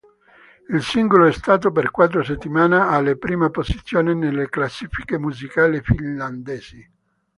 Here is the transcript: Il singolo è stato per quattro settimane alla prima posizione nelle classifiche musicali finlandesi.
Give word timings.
Il 0.69 0.81
singolo 0.81 1.25
è 1.27 1.31
stato 1.31 1.71
per 1.71 1.91
quattro 1.91 2.23
settimane 2.23 2.75
alla 2.75 3.13
prima 3.13 3.51
posizione 3.51 4.15
nelle 4.15 4.49
classifiche 4.49 5.19
musicali 5.19 5.79
finlandesi. 5.83 6.91